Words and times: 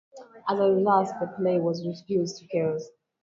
As 0.49 0.59
a 0.59 0.63
result, 0.67 1.09
the 1.19 1.27
play 1.37 1.59
was 1.59 1.85
reduced 1.85 2.39
to 2.39 2.47
chaos. 2.47 2.89